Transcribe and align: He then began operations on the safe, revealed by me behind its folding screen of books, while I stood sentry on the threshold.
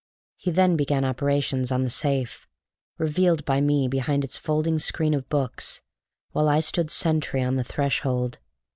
He 0.35 0.49
then 0.49 0.75
began 0.77 1.05
operations 1.05 1.71
on 1.71 1.83
the 1.83 1.91
safe, 1.91 2.47
revealed 2.97 3.45
by 3.45 3.61
me 3.61 3.87
behind 3.87 4.23
its 4.23 4.35
folding 4.35 4.79
screen 4.79 5.13
of 5.13 5.29
books, 5.29 5.83
while 6.31 6.49
I 6.49 6.59
stood 6.59 6.89
sentry 6.89 7.43
on 7.43 7.55
the 7.55 7.63
threshold. 7.63 8.39